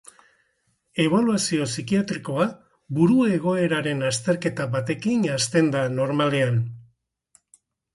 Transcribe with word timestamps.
Ebaluazio 1.03 1.67
psikiatrikoa 1.73 2.47
buru 3.01 3.21
egoeraren 3.37 4.03
azterketa 4.11 4.69
batekin 4.75 5.33
hasten 5.39 5.75
da 5.79 5.89
normalean. 6.03 6.63